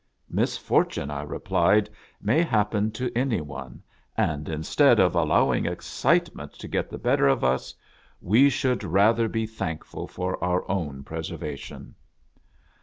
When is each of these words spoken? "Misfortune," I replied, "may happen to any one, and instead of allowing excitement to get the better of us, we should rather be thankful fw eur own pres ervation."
"Misfortune," 0.41 1.11
I 1.11 1.21
replied, 1.21 1.87
"may 2.19 2.41
happen 2.41 2.89
to 2.93 3.15
any 3.15 3.39
one, 3.39 3.83
and 4.17 4.49
instead 4.49 4.99
of 4.99 5.13
allowing 5.13 5.67
excitement 5.67 6.53
to 6.53 6.67
get 6.67 6.89
the 6.89 6.97
better 6.97 7.27
of 7.27 7.43
us, 7.43 7.75
we 8.19 8.49
should 8.49 8.83
rather 8.83 9.27
be 9.29 9.45
thankful 9.45 10.07
fw 10.07 10.41
eur 10.41 10.65
own 10.67 11.03
pres 11.03 11.29
ervation." 11.31 11.93